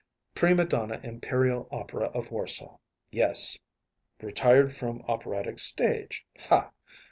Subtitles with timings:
[0.33, 3.59] Prima donna Imperial Opera of Warsaw‚ÄĒyes!
[4.19, 6.71] Retired from operatic stage‚ÄĒha!